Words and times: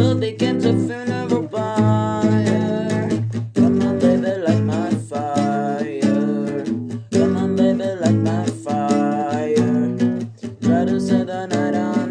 till 0.00 0.14
they 0.14 0.32
get 0.32 0.60
to 0.62 0.72
funeral 0.86 1.46
pyre. 1.48 3.08
Come 3.54 3.82
on, 3.86 3.98
baby, 3.98 4.32
light 4.46 4.62
my 4.62 4.90
fire. 5.10 6.64
Come 7.12 7.36
on, 7.42 7.54
baby, 7.54 7.88
light 8.02 8.20
my 8.30 8.46
fire. 8.64 9.96
Try 10.64 10.80
to 10.90 10.96
set 11.06 11.26
the 11.26 11.46
night 11.54 11.74
on 11.74 12.08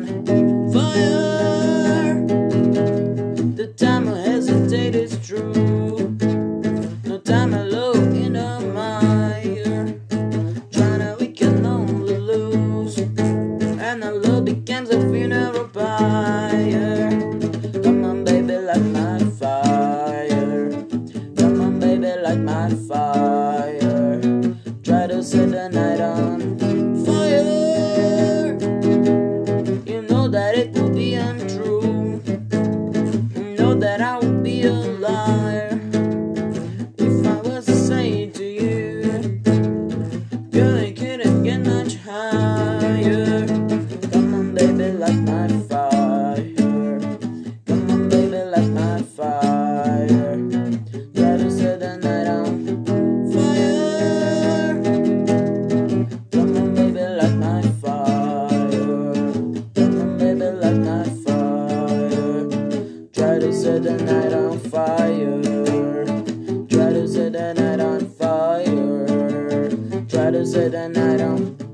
fire. 0.74 2.14
The 3.60 3.68
time 3.84 4.08
I 4.14 4.20
hesitate 4.20 4.96
is 4.96 5.14
true. 5.28 6.16
No 7.06 7.18
time 7.18 7.56
I 7.56 7.64
look 7.64 8.14
in 8.26 8.36
a 8.36 8.60
mire. 8.78 10.00
Trying 10.76 11.00
to 11.06 11.18
weaken 11.20 11.66
on 11.66 12.06
the 12.06 12.20
loose. 12.30 13.00
And 13.88 14.04
the 14.04 14.12
love 14.24 14.46
becomes 14.46 14.90
a 14.92 15.00
funeral 15.12 15.68
pyre. 15.70 15.99
To 25.10 25.24
set 25.24 25.50
the 25.50 25.68
night 25.70 26.00
on 26.00 26.40
fire. 27.04 28.54
You 29.88 30.04
know 30.04 30.28
that 30.28 30.56
it 30.56 30.72
will 30.74 30.92
be 30.92 31.16
untrue. 31.16 32.22
You 33.36 33.56
know 33.58 33.74
that 33.74 34.02
I 34.02 34.20
will 34.20 34.40
be 34.44 34.62
a 34.64 34.72
set 63.84 63.98
the 63.98 64.04
night 64.04 64.34
on 64.34 64.60
fire. 64.60 66.06
Try 66.68 66.94
to 66.94 67.08
set 67.08 67.34
the 67.34 67.54
night 67.54 67.80
on 67.80 68.10
fire. 68.10 69.06
Try 70.08 70.32
to 70.32 70.46
set 70.46 70.72
the 70.72 70.90
night 70.90 71.22
on 71.22 71.69